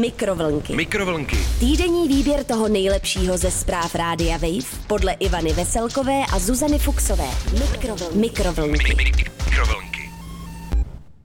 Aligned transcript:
Mikrovlnky. 0.00 0.76
Mikrovlnky. 0.76 1.36
Týdenní 1.60 2.08
výběr 2.08 2.44
toho 2.44 2.68
nejlepšího 2.68 3.38
ze 3.38 3.50
zpráv 3.50 3.94
Rádia 3.94 4.36
Wave 4.36 4.86
podle 4.86 5.12
Ivany 5.12 5.52
Veselkové 5.52 6.22
a 6.32 6.38
Zuzany 6.38 6.78
Fuxové. 6.78 7.24
Mikrovlnky. 7.60 8.18
Mikrovlnky. 8.18 8.94
Mikrovlnky. 8.94 10.10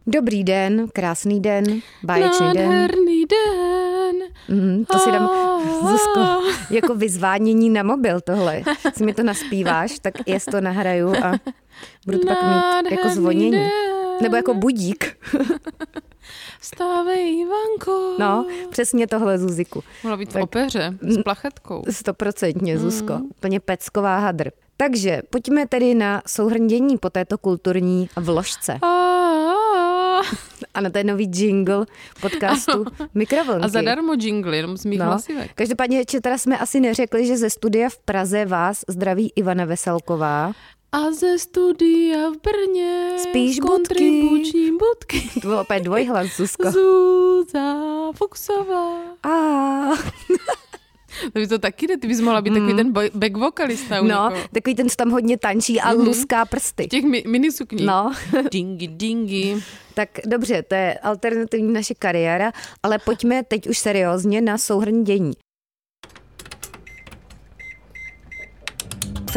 Dobrý 0.08 0.44
den, 0.44 0.88
krásný 0.94 1.40
den, 1.42 1.64
báječný 2.04 2.54
den. 2.54 2.70
Nádherný 2.70 3.26
den. 3.26 4.16
Mm, 4.60 4.86
to 4.86 5.00
si 5.00 5.12
dám, 5.12 5.30
Zuzko, 5.90 6.20
jako 6.70 6.96
vyzvánění 6.96 7.70
na 7.70 7.84
mobil 7.84 8.22
tohle. 8.22 8.62
Si 8.98 9.06
mi 9.06 9.14
to 9.14 9.24
naspíváš, 9.24 10.00
tak 10.00 10.14
já 10.28 10.40
to 10.52 10.62
nahraju 10.62 11.14
a 11.24 11.32
budu 12.06 12.20
to 12.20 12.28
pak 12.28 12.38
mít 12.44 12.92
jako 12.92 13.10
zvonění. 13.10 13.52
den. 13.52 13.70
Nebo 14.22 14.36
jako 14.36 14.54
budík. 14.54 15.18
Stávej, 16.76 17.40
Ivanko. 17.40 18.16
No, 18.20 18.46
přesně 18.70 19.08
tohle, 19.08 19.38
Zuziku. 19.38 19.84
Mohla 20.04 20.18
být 20.18 20.30
v 20.30 20.34
Tak- 20.34 20.44
opeře 20.44 20.98
s 21.02 21.24
plachetkou. 21.24 21.84
Stoprocentně, 21.92 22.78
Zuzko. 22.80 23.14
Úplně 23.38 23.60
pecková 23.60 24.18
hadr. 24.20 24.50
Takže 24.78 25.22
pojďme 25.30 25.68
tedy 25.68 25.96
na 25.96 26.22
souhrnění 26.28 26.98
po 26.98 27.10
této 27.10 27.38
kulturní 27.38 28.10
vložce. 28.16 28.74
A, 28.82 28.88
a, 28.88 30.22
A 30.74 30.82
na 30.82 30.90
ten 30.90 31.08
nový 31.08 31.32
jingle 31.34 31.86
podcastu 32.22 32.86
Mikrovlnky. 33.16 33.66
a 33.66 33.68
zadarmo 33.68 34.14
jingly, 34.20 34.58
jenom 34.58 34.78
z 34.78 34.86
mých 34.86 35.00
No. 35.00 35.06
hlasivek. 35.06 35.52
Každopádně, 35.56 36.06
či 36.06 36.22
teda 36.22 36.38
jsme 36.38 36.58
asi 36.58 36.80
neřekli, 36.80 37.28
že 37.28 37.38
ze 37.38 37.50
studia 37.50 37.90
v 37.90 37.98
Praze 37.98 38.46
vás 38.46 38.86
zdraví 38.88 39.32
Ivana 39.36 39.66
Veselková. 39.66 40.52
A 40.92 41.12
ze 41.12 41.40
studia 41.40 42.30
v 42.30 42.38
Brně 42.44 43.10
Spíš 43.18 43.60
budky. 43.60 43.68
kontribuční 43.72 44.72
budky. 44.72 45.30
To 45.42 45.48
byl 45.48 45.60
opět 45.60 45.80
dvojhlas, 45.84 46.28
Zuzko. 46.38 46.72
Zúza 46.72 47.76
Fuxová. 48.16 49.00
A, 49.24 49.30
To 51.34 51.40
by 51.40 51.48
to 51.48 51.60
taky 51.60 51.88
jde, 51.88 51.98
ty 51.98 52.08
bys 52.08 52.20
mohla 52.22 52.42
být 52.42 52.54
takový 52.54 52.74
ten 52.76 52.94
boj- 52.94 53.12
back 53.14 53.38
vokalista. 53.38 54.02
u 54.02 54.04
no, 54.04 54.30
někoho. 54.30 54.48
takový 54.54 54.76
ten, 54.76 54.90
co 54.90 54.96
tam 54.96 55.10
hodně 55.12 55.38
tančí 55.38 55.82
a 55.82 55.92
luská 55.92 56.46
prsty. 56.46 56.84
V 56.84 56.88
těch 56.88 57.04
mi- 57.04 57.24
minisukních. 57.28 57.86
No. 57.86 58.14
Dingy, 58.52 58.88
dingy. 58.88 59.56
Tak 59.94 60.10
dobře, 60.26 60.64
to 60.64 60.76
je 60.76 60.94
alternativní 61.04 61.74
naše 61.74 61.94
kariéra, 61.94 62.52
ale 62.84 63.00
pojďme 63.00 63.44
teď 63.44 63.68
už 63.70 63.78
seriózně 63.78 64.42
na 64.42 64.58
souhrn 64.58 65.04
dění. 65.04 65.34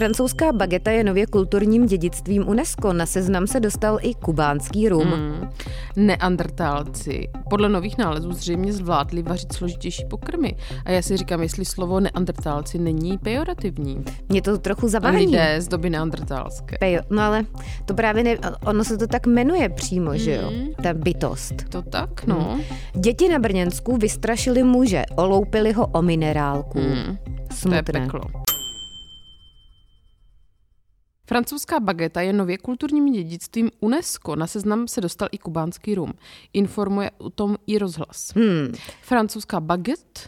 Francouzská 0.01 0.53
bageta 0.53 0.91
je 0.91 1.05
nově 1.05 1.27
kulturním 1.27 1.87
dědictvím 1.87 2.49
UNESCO. 2.49 2.93
Na 2.93 3.07
seznam 3.07 3.47
se 3.47 3.61
dostal 3.61 3.99
i 4.03 4.15
kubánský 4.15 4.89
rum. 4.89 5.03
Hmm. 5.03 5.51
Neandertálci 5.97 7.29
podle 7.51 7.69
nových 7.69 7.99
nálezů 7.99 8.33
zřejmě 8.33 8.73
zvládli 8.73 9.23
vařit 9.23 9.53
složitější 9.53 10.05
pokrmy. 10.05 10.57
A 10.85 10.91
já 10.91 11.03
si 11.03 11.17
říkám, 11.17 11.43
jestli 11.43 11.65
slovo 11.65 12.01
neandertálci 12.01 12.79
není 12.79 13.19
pejorativní. 13.19 14.05
Mě 14.29 14.43
to 14.43 14.59
trochu 14.59 14.87
A 14.87 14.89
zabavení. 14.89 15.27
lidé 15.27 15.57
z 15.61 15.69
doby 15.69 15.91
neandertálské. 15.91 16.77
Pejo, 16.81 17.01
no 17.11 17.23
ale 17.23 17.45
to 17.85 17.95
právě 17.95 18.25
ne, 18.25 18.37
ono 18.67 18.85
se 18.85 18.99
to 18.99 19.07
tak 19.07 19.27
jmenuje 19.27 19.69
přímo, 19.69 20.17
že 20.17 20.35
jo, 20.35 20.51
Mhm. 20.51 20.67
ta 20.83 20.95
bytost. 20.95 21.55
To 21.69 21.83
tak, 21.83 22.27
no. 22.27 22.59
Děti 22.95 23.29
na 23.29 23.39
Brněnsku 23.39 23.97
vystrašili 23.97 24.63
muže, 24.63 25.03
oloupili 25.17 25.73
ho 25.73 25.87
o 25.87 26.03
minerálku. 26.03 26.79
Hmm. 26.81 27.17
To 27.17 27.31
je 27.31 27.57
Smutné. 27.57 27.83
peklo. 27.83 28.21
Francouzská 31.31 31.81
bageta 31.81 32.21
je 32.21 32.33
nově 32.33 32.59
kulturním 32.59 33.13
dědictvím 33.13 33.71
UNESCO. 33.81 34.37
Na 34.37 34.47
seznam 34.47 34.89
se 34.89 35.01
dostal 35.01 35.29
i 35.33 35.39
kubánský 35.39 35.95
rum. 35.95 36.13
Informuje 36.53 37.11
o 37.19 37.31
tom 37.31 37.57
i 37.67 37.79
rozhlas. 37.79 38.33
Hmm. 38.35 38.73
Francouzská 39.03 39.61
baguette, 39.61 40.21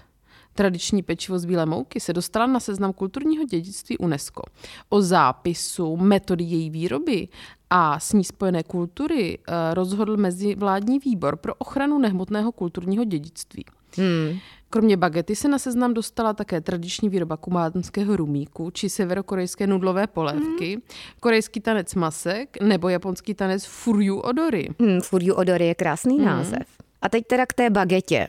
tradiční 0.54 1.02
pečivo 1.02 1.38
z 1.38 1.44
bílé 1.44 1.66
mouky, 1.66 2.00
se 2.00 2.12
dostala 2.12 2.46
na 2.46 2.60
seznam 2.60 2.92
kulturního 2.92 3.44
dědictví 3.44 3.98
UNESCO. 3.98 4.42
O 4.88 5.02
zápisu, 5.02 5.96
metody 5.96 6.44
její 6.44 6.70
výroby 6.70 7.28
a 7.70 8.00
s 8.00 8.12
ní 8.12 8.24
spojené 8.24 8.62
kultury 8.62 9.38
eh, 9.38 9.74
rozhodl 9.74 10.16
mezivládní 10.16 10.98
výbor 10.98 11.36
pro 11.36 11.54
ochranu 11.54 11.98
nehmotného 11.98 12.52
kulturního 12.52 13.04
dědictví. 13.04 13.64
Hmm. 13.96 14.38
Kromě 14.72 14.96
bagety 14.96 15.36
se 15.36 15.48
na 15.48 15.58
seznam 15.58 15.94
dostala 15.94 16.32
také 16.32 16.60
tradiční 16.60 17.08
výroba 17.08 17.36
kumánského 17.36 18.16
rumíku 18.16 18.70
či 18.70 18.88
severokorejské 18.88 19.66
nudlové 19.66 20.06
polévky, 20.06 20.82
korejský 21.20 21.60
tanec 21.60 21.94
masek 21.94 22.60
nebo 22.62 22.88
japonský 22.88 23.34
tanec 23.34 23.64
furyu 23.64 24.18
odory. 24.20 24.68
Hmm, 24.80 25.00
Furiu 25.00 25.34
Odory 25.34 25.66
je 25.66 25.74
krásný 25.74 26.16
Hmm. 26.16 26.26
název. 26.26 26.66
A 27.02 27.08
teď 27.08 27.24
teda 27.26 27.46
k 27.46 27.52
té 27.52 27.70
bagetě. 27.70 28.28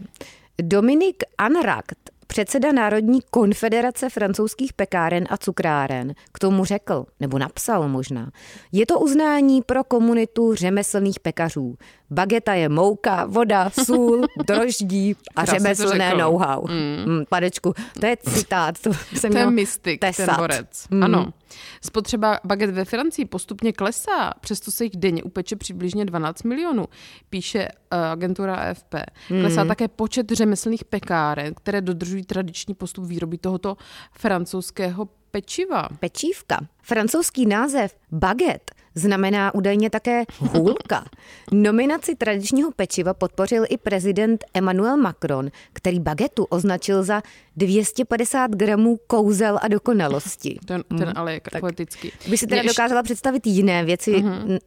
Dominik 0.61 1.23
Anrakt, 1.37 1.97
předseda 2.27 2.71
Národní 2.71 3.19
konfederace 3.31 4.09
francouzských 4.09 4.73
pekáren 4.73 5.25
a 5.29 5.37
cukráren, 5.37 6.13
k 6.31 6.39
tomu 6.39 6.65
řekl, 6.65 7.05
nebo 7.19 7.39
napsal 7.39 7.89
možná, 7.89 8.31
je 8.71 8.85
to 8.85 8.99
uznání 8.99 9.61
pro 9.61 9.83
komunitu 9.83 10.55
řemeslných 10.55 11.19
pekařů. 11.19 11.75
Bageta 12.13 12.53
je 12.53 12.69
mouka, 12.69 13.25
voda, 13.25 13.69
sůl, 13.85 14.21
droždí 14.47 15.15
a 15.35 15.43
Krásně 15.45 15.59
řemeslné 15.59 16.15
know-how. 16.15 16.67
Mm. 16.67 17.25
Padečku, 17.29 17.73
to 17.99 18.05
je 18.05 18.17
citát. 18.17 18.79
To, 18.81 18.91
jsem 19.13 19.31
To 19.31 19.37
je 19.37 19.51
mystik, 19.51 20.01
ten 20.01 20.13
tesat. 20.13 20.37
borec. 20.37 20.87
Mm. 20.89 21.03
Ano. 21.03 21.33
Spotřeba 21.81 22.39
baget 22.43 22.69
ve 22.69 22.85
Francii 22.85 23.25
postupně 23.25 23.73
klesá, 23.73 24.33
přesto 24.41 24.71
se 24.71 24.83
jich 24.83 24.97
denně 24.97 25.23
upeče 25.23 25.55
přibližně 25.55 26.05
12 26.05 26.43
milionů, 26.43 26.85
píše 27.29 27.67
uh, 27.93 27.99
agentura 27.99 28.55
AFP. 28.55 28.95
Klesá 29.27 29.65
také 29.65 29.87
počet 29.87 30.31
řemeslných 30.31 30.85
pekáren, 30.85 31.53
které 31.53 31.81
dodržují 31.81 32.23
tradiční 32.23 32.73
postup 32.73 33.05
výroby 33.05 33.37
tohoto 33.37 33.77
francouzského 34.11 35.07
pečiva. 35.31 35.87
Pečívka. 35.99 36.59
Francouzský 36.81 37.45
název 37.45 37.95
baguette 38.11 38.72
znamená 38.95 39.55
údajně 39.55 39.89
také 39.89 40.23
hůlka. 40.39 41.05
Nominaci 41.51 42.15
tradičního 42.15 42.71
pečiva 42.71 43.13
podpořil 43.13 43.63
i 43.69 43.77
prezident 43.77 44.43
Emmanuel 44.53 44.97
Macron, 44.97 45.49
který 45.73 45.99
bagetu 45.99 46.43
označil 46.43 47.03
za 47.03 47.21
250 47.57 48.51
gramů 48.51 48.99
kouzel 49.07 49.59
a 49.61 49.67
dokonalosti. 49.67 50.59
Ten, 50.65 50.83
ten 50.97 51.13
ale 51.15 51.33
je 51.33 51.41
poetický. 51.59 52.11
By 52.29 52.37
si 52.37 52.47
teda 52.47 52.61
Mě 52.61 52.69
ještě- 52.69 52.81
dokázala 52.81 53.03
představit 53.03 53.47
jiné 53.47 53.85
věci, 53.85 54.11
mm-hmm. 54.11 54.59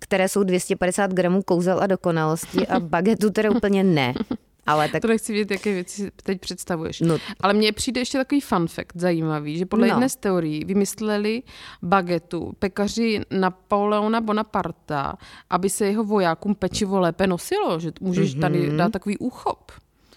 které 0.00 0.28
jsou 0.28 0.42
250 0.42 1.12
gramů 1.12 1.42
kouzel 1.42 1.80
a 1.82 1.86
dokonalosti 1.86 2.66
a 2.66 2.80
bagetu 2.94 3.30
teda 3.30 3.50
úplně 3.50 3.84
ne. 3.84 4.14
Ale 4.66 4.88
tak 4.88 5.02
To 5.02 5.08
nechci 5.08 5.32
vědět, 5.32 5.50
jaké 5.54 5.72
věci 5.74 6.02
si 6.02 6.10
teď 6.22 6.40
představuješ. 6.40 7.00
No. 7.00 7.18
Ale 7.40 7.54
mně 7.54 7.72
přijde 7.72 8.00
ještě 8.00 8.18
takový 8.18 8.40
fun 8.40 8.68
fact 8.68 8.92
zajímavý, 8.94 9.58
že 9.58 9.66
podle 9.66 9.86
No. 9.88 9.92
jedné 9.94 10.08
z 10.08 10.16
teorií 10.16 10.64
vymysleli 10.64 11.42
bagetu 11.82 12.52
pekaři 12.58 13.20
Napoleona 13.30 14.20
Bonaparta, 14.20 15.16
aby 15.50 15.70
se 15.70 15.86
jeho 15.86 16.04
vojákům 16.04 16.54
pečivo 16.54 17.00
lépe 17.00 17.26
nosilo, 17.26 17.80
že 17.80 17.92
můžeš 18.00 18.32
Mhm. 18.34 18.40
tady 18.40 18.76
dát 18.76 18.92
takový 18.92 19.18
úchop, 19.18 19.72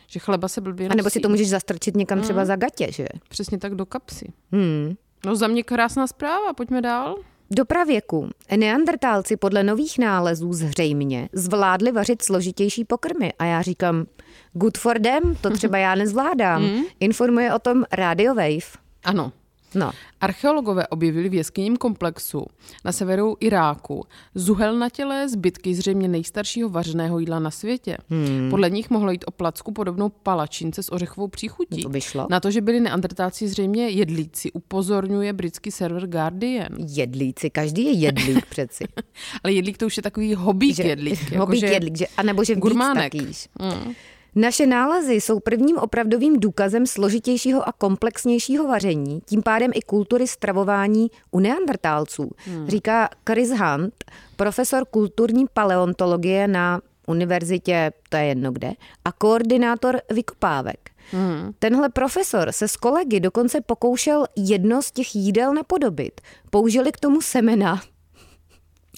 že 0.07 0.19
chleba 0.19 0.47
se 0.47 0.61
blbě 0.61 0.87
a 0.87 0.95
nebo 0.95 1.03
nosí. 1.07 1.13
si 1.13 1.19
to 1.19 1.29
můžeš 1.29 1.49
zastrčit 1.49 1.95
někam 1.95 2.21
třeba 2.21 2.45
za 2.45 2.55
gatě, 2.55 2.91
že? 2.91 3.05
Přesně 3.29 3.57
tak 3.57 3.75
do 3.75 3.85
kapsy. 3.85 4.33
Hmm. 4.51 4.93
No 5.25 5.35
za 5.35 5.47
mě 5.47 5.63
krásná 5.63 6.07
zpráva, 6.07 6.53
pojďme 6.53 6.81
dál. 6.81 7.15
Do 7.51 7.65
pravěku 7.65 8.29
neandertálci 8.57 9.37
podle 9.37 9.63
nových 9.63 9.99
nálezů 9.99 10.53
zřejmě 10.53 11.29
zvládli 11.33 11.91
vařit 11.91 12.21
složitější 12.21 12.85
pokrmy. 12.85 13.33
A 13.39 13.45
já 13.45 13.61
říkám, 13.61 14.05
good 14.53 14.77
for 14.77 14.99
them, 14.99 15.35
to 15.41 15.49
třeba 15.53 15.77
já 15.77 15.95
nezvládám. 15.95 16.83
Informuje 16.99 17.53
o 17.53 17.59
tom 17.59 17.83
Radio 17.91 18.35
Wave. 18.35 18.83
Ano, 19.03 19.31
No, 19.75 19.91
Archeologové 20.21 20.87
objevili 20.87 21.29
v 21.29 21.33
jeskyním 21.33 21.77
komplexu 21.77 22.45
na 22.85 22.91
severu 22.91 23.37
Iráku 23.39 24.03
zuhelnatělé 24.35 25.29
zbytky 25.29 25.75
zřejmě 25.75 26.07
nejstaršího 26.07 26.69
vařeného 26.69 27.19
jídla 27.19 27.39
na 27.39 27.51
světě. 27.51 27.97
Hmm. 28.09 28.47
Podle 28.49 28.69
nich 28.69 28.89
mohlo 28.89 29.11
jít 29.11 29.25
o 29.27 29.31
placku 29.31 29.71
podobnou 29.71 30.09
palačince 30.09 30.83
s 30.83 30.91
ořechovou 30.91 31.27
příchutí. 31.27 31.77
No 31.77 31.83
to 31.83 31.89
by 31.89 32.01
šlo. 32.01 32.27
Na 32.29 32.39
to, 32.39 32.51
že 32.51 32.61
byli 32.61 32.79
neandertáci 32.79 33.47
zřejmě 33.47 33.87
jedlíci, 33.89 34.51
upozorňuje 34.51 35.33
britský 35.33 35.71
server 35.71 36.07
Guardian. 36.07 36.67
jedlíci, 36.87 37.49
každý 37.49 37.83
je 37.85 37.91
jedlík 37.91 38.45
přeci. 38.45 38.83
Ale 39.43 39.53
jedlík 39.53 39.77
to 39.77 39.85
už 39.85 39.97
je 39.97 40.03
takový 40.03 40.35
hobík 40.35 40.75
Že- 40.75 40.83
jedlík. 40.83 41.31
jako 41.31 41.37
hobík 41.45 41.59
že- 41.59 41.67
jedlík, 41.67 41.97
že, 41.97 42.07
a 42.17 42.23
nebo 42.23 42.43
že 42.43 42.55
víc 42.55 42.61
gurmánek. 42.61 43.11
tak 43.13 43.21
jíš. 43.27 43.49
Mm. 43.61 43.93
Naše 44.35 44.65
nálezy 44.65 45.13
jsou 45.13 45.39
prvním 45.39 45.77
opravdovým 45.77 46.39
důkazem 46.39 46.87
složitějšího 46.87 47.67
a 47.67 47.71
komplexnějšího 47.71 48.67
vaření, 48.67 49.21
tím 49.25 49.43
pádem 49.43 49.71
i 49.75 49.81
kultury 49.81 50.27
stravování 50.27 51.11
u 51.31 51.39
neandertálců, 51.39 52.31
hmm. 52.45 52.67
říká 52.67 53.09
Chris 53.29 53.49
Hunt, 53.49 54.03
profesor 54.35 54.85
kulturní 54.85 55.45
paleontologie 55.53 56.47
na 56.47 56.81
univerzitě, 57.07 57.91
to 58.09 58.17
je 58.17 58.25
jedno 58.25 58.51
kde, 58.51 58.71
a 59.05 59.11
koordinátor 59.11 60.01
vykopávek. 60.09 60.89
Hmm. 61.11 61.53
Tenhle 61.59 61.89
profesor 61.89 62.51
se 62.51 62.67
s 62.67 62.75
kolegy 62.75 63.19
dokonce 63.19 63.61
pokoušel 63.61 64.25
jedno 64.35 64.81
z 64.81 64.91
těch 64.91 65.15
jídel 65.15 65.53
napodobit. 65.53 66.21
Použili 66.49 66.91
k 66.91 66.99
tomu 66.99 67.21
semena, 67.21 67.81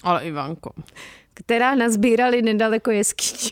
Ale 0.02 0.24
Ivanko. 0.24 0.70
která 1.34 1.74
nazbírali 1.74 2.42
nedaleko 2.42 2.90
jeskyní. 2.90 3.50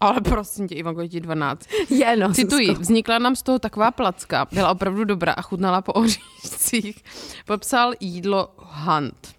Ale 0.00 0.20
prosím 0.20 0.68
tě, 0.68 0.74
Ivanko, 0.74 1.00
je 1.00 1.08
ti 1.08 1.20
12. 1.20 1.66
Je, 1.90 2.16
no, 2.16 2.32
Cituji, 2.34 2.74
vznikla 2.74 3.18
nám 3.18 3.36
z 3.36 3.42
toho 3.42 3.58
taková 3.58 3.90
placka, 3.90 4.46
byla 4.52 4.70
opravdu 4.70 5.04
dobrá 5.04 5.32
a 5.32 5.42
chutnala 5.42 5.82
po 5.82 5.92
oříšcích. 6.00 7.04
Popsal 7.46 7.92
jídlo 8.00 8.48
Hunt. 8.56 9.37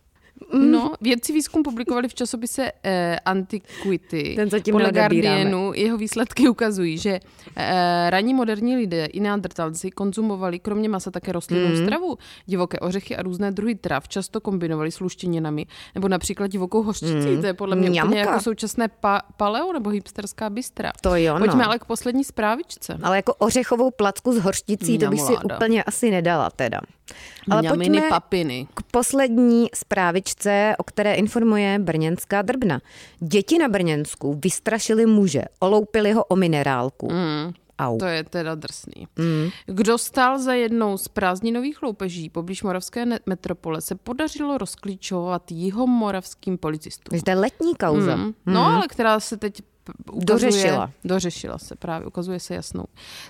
Mm. 0.53 0.71
No, 0.71 0.93
vědci 1.01 1.33
výzkum 1.33 1.63
publikovali 1.63 2.07
v 2.07 2.13
časopise 2.13 2.71
eh, 2.83 3.19
Antiquity. 3.25 4.33
Ten 4.35 4.49
zatím 4.49 4.71
Podle. 4.71 4.91
Guardianu 4.91 5.71
jeho 5.75 5.97
výsledky 5.97 6.49
ukazují, 6.49 6.97
že 6.97 7.19
eh, 7.57 8.09
ranní 8.09 8.33
moderní 8.33 8.75
lidé 8.77 9.05
i 9.05 9.19
neandertalci 9.19 9.91
konzumovali 9.91 10.59
kromě 10.59 10.89
masa 10.89 11.11
také 11.11 11.31
rostlinnou 11.31 11.69
Mm. 11.69 11.85
stravu, 11.85 12.17
divoké 12.45 12.79
ořechy 12.79 13.15
a 13.17 13.21
různé 13.21 13.51
druhy 13.51 13.75
trav, 13.75 14.07
často 14.07 14.41
kombinovali 14.41 14.91
s 14.91 14.99
luštěninami, 14.99 15.65
nebo 15.95 16.07
například 16.07 16.47
divokou 16.47 16.83
hořčicí, 16.83 17.37
to 17.41 17.45
je 17.47 17.53
podle 17.53 17.75
mě 17.75 17.89
Mňamka. 17.89 18.07
úplně 18.07 18.19
jako 18.19 18.39
současné 18.39 18.87
pa- 18.87 19.21
paleo 19.37 19.73
nebo 19.73 19.89
hipsterská 19.89 20.49
bystra. 20.49 20.91
To 21.01 21.15
jo, 21.15 21.33
no. 21.33 21.39
Pojďme 21.39 21.65
ale 21.65 21.79
k 21.79 21.85
poslední 21.85 22.23
zprávičce. 22.23 22.97
Ale 23.03 23.15
jako 23.15 23.33
ořechovou 23.33 23.91
placku 23.91 24.31
s 24.33 24.37
hořticí, 24.37 24.97
to 24.97 25.09
bych 25.09 25.21
si 25.21 25.33
úplně 25.55 25.83
asi 25.83 26.11
nedala 26.11 26.49
teda. 26.49 26.81
Ale 27.51 27.61
Mňaminy, 27.61 27.89
pojďme 27.99 28.09
papiny. 28.09 28.67
k 28.73 28.81
poslední 28.91 29.67
zprávičce, 29.75 30.38
o 30.77 30.83
které 30.83 31.13
informuje 31.13 31.79
Brněnská 31.79 32.41
drbna. 32.41 32.81
Děti 33.19 33.57
na 33.57 33.67
Brněnsku 33.67 34.39
vystrašili 34.43 35.05
muže, 35.05 35.41
oloupili 35.59 36.11
ho 36.11 36.23
o 36.23 36.35
minerálku. 36.35 37.11
Mm, 37.11 37.53
Au. 37.79 37.97
to 37.97 38.05
je 38.05 38.23
teda 38.23 38.55
drsný. 38.55 39.07
Mm. 39.17 39.49
Kdo 39.65 39.97
stál 39.97 40.39
za 40.39 40.53
jednou 40.53 40.97
z 40.97 41.07
prázdninových 41.07 41.83
loupeží 41.83 42.29
poblíž 42.29 42.63
moravské 42.63 43.05
metropole, 43.25 43.81
se 43.81 43.95
podařilo 43.95 44.57
rozklíčovat 44.57 45.51
jihomoravským 45.51 46.57
policistům. 46.57 47.19
To 47.19 47.31
je 47.31 47.35
letní 47.35 47.75
kauza. 47.75 48.15
Mm. 48.15 48.33
No, 48.45 48.65
ale 48.65 48.87
která 48.87 49.19
se 49.19 49.37
teď 49.37 49.61
ukazuje, 50.11 50.51
Dořešila. 50.51 50.91
Dořešila 51.03 51.57
se 51.57 51.75
právě, 51.75 52.07
ukazuje 52.07 52.39
se 52.39 52.55
jasnou. 52.55 52.83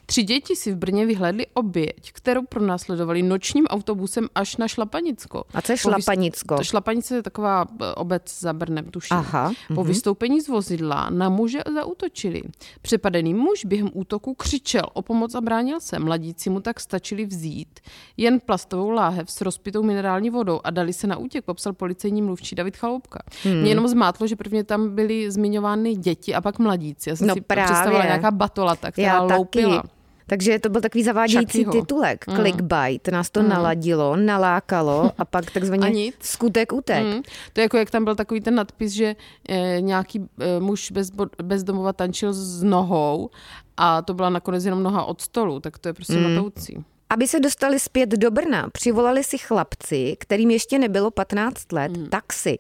Tři 0.06 0.24
děti 0.24 0.56
si 0.56 0.72
v 0.72 0.76
Brně 0.76 1.06
vyhledli 1.06 1.48
oběť, 1.54 2.12
kterou 2.12 2.46
pronásledovali 2.46 3.24
nočním 3.24 3.66
autobusem 3.68 4.28
až 4.36 4.58
na 4.58 4.68
Šlapanicko. 4.68 5.44
A 5.54 5.62
co 5.62 5.72
je 5.72 5.76
vys- 5.76 5.82
Šlapanicko? 5.82 6.56
To 6.58 6.64
Šlapanice 6.64 7.16
je 7.16 7.24
taková 7.24 7.66
eh, 7.82 7.94
obec 7.94 8.40
za 8.40 8.54
Brnem, 8.54 8.86
tuším. 8.86 9.18
Aha, 9.18 9.52
Po 9.76 9.84
vystoupení 9.84 10.42
z 10.42 10.48
vozidla 10.48 11.10
na 11.10 11.30
muže 11.30 11.60
zautočili. 11.76 12.42
Přepadený 12.82 13.34
muž 13.34 13.66
během 13.66 13.90
útoku 13.94 14.34
křičel 14.34 14.84
o 14.94 15.02
pomoc 15.02 15.36
a 15.36 15.42
bránil 15.42 15.80
se. 15.80 16.00
Mladíci 16.00 16.50
mu 16.50 16.60
tak 16.62 16.80
stačili 16.80 17.26
vzít 17.26 17.80
jen 18.18 18.40
plastovou 18.40 18.90
láhev 18.90 19.32
s 19.32 19.42
rozpitou 19.42 19.84
minerální 19.84 20.30
vodou 20.30 20.60
a 20.64 20.70
dali 20.70 20.94
se 20.94 21.08
na 21.08 21.18
útěk, 21.18 21.46
popsal 21.46 21.74
policejní 21.74 22.22
mluvčí 22.22 22.56
David 22.56 22.78
Chaloupka. 22.78 23.20
Hmm. 23.44 23.62
Mě 23.62 23.72
jenom 23.72 23.88
zmátlo, 23.88 24.28
že 24.28 24.36
prvně 24.36 24.64
tam 24.64 24.96
byly 24.96 25.32
zmiňovány 25.32 25.96
děti 25.96 26.36
a 26.36 26.42
pak 26.52 26.60
mladíci. 26.60 27.10
Já 27.10 27.16
jsem 27.16 27.28
No 27.28 27.34
si 27.34 27.42
právě. 27.42 27.66
představila 27.66 28.04
nějaká 28.06 28.32
batolata, 28.32 28.92
která 28.92 29.08
Já 29.08 29.22
loupila. 29.22 29.76
taky. 29.82 29.90
Takže 30.26 30.60
to 30.60 30.70
byl 30.70 30.82
takový 30.82 31.04
zavádějící 31.04 31.64
Chuckyho. 31.64 31.72
titulek. 31.72 32.26
Clickbait. 32.36 33.08
Nás 33.08 33.30
to 33.30 33.42
naladilo, 33.44 34.16
nalákalo 34.16 35.12
a 35.18 35.26
pak 35.26 35.46
A 35.48 35.52
takzvaně 35.54 35.90
nic. 35.90 36.16
skutek 36.22 36.74
utek. 36.74 37.04
Mm. 37.06 37.22
To 37.54 37.62
je 37.62 37.64
jako, 37.64 37.78
jak 37.78 37.90
tam 37.90 38.04
byl 38.04 38.16
takový 38.16 38.42
ten 38.42 38.56
nadpis, 38.56 38.92
že 38.92 39.16
eh, 39.50 39.78
nějaký 39.82 40.26
eh, 40.40 40.60
muž 40.60 40.92
bez, 40.92 41.12
bezdomova 41.44 41.94
tančil 41.94 42.34
s 42.34 42.64
nohou 42.64 43.30
a 43.78 44.02
to 44.02 44.14
byla 44.14 44.30
nakonec 44.30 44.66
jenom 44.66 44.84
noha 44.84 45.04
od 45.06 45.22
stolu, 45.22 45.60
tak 45.60 45.78
to 45.80 45.90
je 45.90 45.94
prostě 45.94 46.14
mm. 46.18 46.36
matoucí. 46.36 46.84
Aby 47.10 47.28
se 47.28 47.40
dostali 47.40 47.80
zpět 47.80 48.10
do 48.10 48.32
Brna, 48.32 48.70
přivolali 48.70 49.24
si 49.24 49.38
chlapci, 49.38 50.16
kterým 50.20 50.52
ještě 50.52 50.80
nebylo 50.80 51.12
15 51.12 51.72
let, 51.72 51.98
Hmm. 51.98 52.08
taxi. 52.10 52.58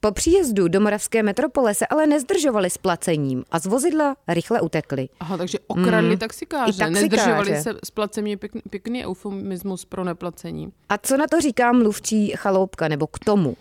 Po 0.00 0.12
příjezdu 0.12 0.68
do 0.68 0.80
moravské 0.80 1.22
metropole 1.22 1.74
se 1.74 1.86
ale 1.86 2.06
nezdržovali 2.06 2.70
s 2.70 2.78
placením 2.78 3.44
a 3.50 3.58
z 3.58 3.66
vozidla 3.66 4.16
rychle 4.28 4.60
utekli. 4.60 5.08
Aha, 5.20 5.36
takže 5.36 5.58
okradli 5.66 6.10
Mm. 6.10 6.18
taxikáře, 6.18 6.72
I 6.72 6.78
taxikáře. 6.78 6.90
nezdržovali 7.02 7.62
se 7.62 7.74
s 7.84 7.90
placením, 7.90 8.38
pěkný, 8.38 8.62
pěkný 8.70 9.06
eufemismus 9.06 9.84
pro 9.84 10.04
neplacení. 10.04 10.72
A 10.88 10.98
co 10.98 11.16
na 11.16 11.26
to 11.26 11.40
říká 11.40 11.72
mluvčí 11.72 12.32
Chaloupka 12.36 12.88
nebo 12.88 13.06
k 13.06 13.18
tomu? 13.18 13.56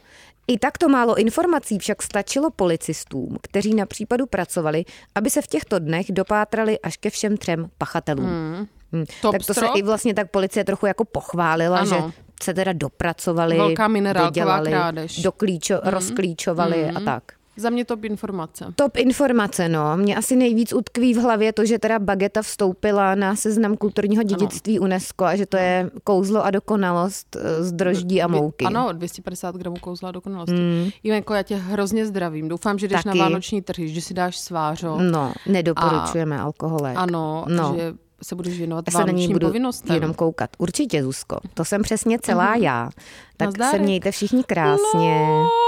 I 0.47 0.57
takto 0.59 0.89
málo 0.89 1.18
informací 1.18 1.80
však 1.80 2.01
stačilo 2.03 2.50
policistům, 2.51 3.38
kteří 3.42 3.74
na 3.74 3.85
případu 3.85 4.25
pracovali, 4.25 4.85
aby 5.15 5.30
se 5.30 5.42
v 5.42 5.47
těchto 5.47 5.80
dnech 5.80 6.12
dopátrali 6.12 6.80
až 6.80 6.97
ke 6.97 7.09
všem 7.09 7.38
třem 7.38 7.69
pachatelům. 7.77 8.68
Hmm. 8.94 9.06
Top 9.21 9.31
tak 9.31 9.45
to 9.45 9.53
strop? 9.53 9.71
se 9.74 9.80
i 9.80 9.83
vlastně 9.83 10.13
tak 10.13 10.31
policie 10.31 10.63
trochu 10.63 10.86
jako 10.86 11.06
pochválila, 11.06 11.77
Ano. 11.77 11.86
že 11.88 11.95
se 12.44 12.53
teda 12.53 12.74
dopracovali, 12.74 13.57
Velká 13.57 13.88
minerálková 13.88 14.30
dodělali, 14.30 14.69
krádež. 14.71 15.21
doklíčo, 15.21 15.80
rozklíčovali 15.83 16.89
a 16.89 17.00
tak. 17.00 17.24
Za 17.57 17.69
mě 17.69 17.86
top 17.86 18.03
informace. 18.03 18.65
Top 18.75 18.97
informace, 18.97 19.69
no. 19.69 19.97
Mě 19.97 20.15
asi 20.15 20.36
nejvíc 20.36 20.74
utkví 20.74 21.13
v 21.13 21.18
hlavě 21.18 21.53
to, 21.53 21.65
že 21.65 21.80
teda 21.80 22.00
bageta 22.00 22.41
vstoupila 22.41 23.15
na 23.15 23.36
seznam 23.36 23.77
kulturního 23.77 24.24
dědictví 24.24 24.80
UNESCO 24.80 25.25
a 25.25 25.35
že 25.35 25.45
to 25.45 25.57
je 25.57 25.89
kouzlo 26.03 26.45
a 26.45 26.51
dokonalost 26.51 27.35
eh, 27.35 27.63
z 27.63 27.71
droždí 27.71 28.21
a 28.21 28.27
mouky. 28.27 28.65
Ano, 28.65 28.89
250 28.94 29.56
gramů 29.56 29.75
kouzla 29.81 30.12
dokonalosti. 30.12 30.53
Mm. 30.56 30.89
Jivenko, 31.03 31.33
já 31.33 31.44
tě 31.44 31.56
hrozně 31.56 32.06
zdravím. 32.06 32.47
Doufám, 32.47 32.80
že 32.80 32.88
jdeš 32.88 33.03
Taky. 33.03 33.18
na 33.18 33.24
vánoční 33.25 33.62
trhy, 33.62 33.89
že 33.89 34.01
si 34.01 34.13
dáš 34.13 34.38
svářo. 34.39 34.97
No, 35.01 35.33
nedoporučujeme 35.47 36.39
alkoholek. 36.39 36.97
Ano, 36.97 37.45
No. 37.47 37.74
že 37.77 37.94
se 38.24 38.36
budeš 38.36 38.57
věnovat 38.57 38.86
Já 38.88 39.00
se 39.00 39.06
na 39.06 39.12
ní 39.12 39.27
budu 39.27 39.48
povinnostem. 39.48 39.95
jenom 39.95 40.13
koukat. 40.13 40.50
Určitě, 40.57 41.04
Zuzko. 41.04 41.38
To 41.54 41.66
jsem 41.66 41.81
přesně 41.81 42.19
celá 42.19 42.56
já. 42.56 42.89
Tak 43.38 43.45
Nazdárek. 43.48 43.71
se 43.75 43.80
mějte 43.83 44.12
všichni 44.12 44.44
krásně. 44.44 45.21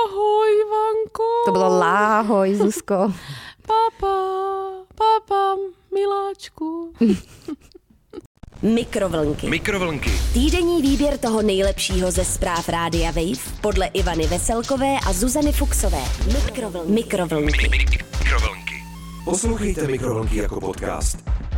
Ahoj, 0.07 0.50
Ivanko. 0.62 1.24
To 1.45 1.51
bylo 1.51 1.80
láhoj, 1.80 2.56
Zuzko. 2.56 2.95
Papa, 3.68 4.15
papa, 4.95 5.56
miláčku. 5.94 6.94
Mikrovlnky. 8.62 9.48
Mikrovlnky. 9.50 10.12
Týdenní 10.33 10.81
výběr 10.81 11.18
toho 11.18 11.42
nejlepšího 11.42 12.12
ze 12.12 12.25
zpráv 12.25 12.69
Rádia 12.69 13.12
Wave 13.12 13.42
podle 13.62 13.86
Ivany 13.88 14.27
Veselkové 14.27 14.95
a 15.07 15.13
Zuzany 15.13 15.51
Fuxové. 15.51 16.01
Mikrovlnky. 16.33 16.92
Mikrovlnky. 16.92 17.69
Mikrovlnky. 18.19 18.83
Poslouchejte 19.25 19.88
Mikrovlnky 19.88 20.38
jako 20.38 20.59
podcast. 20.59 21.18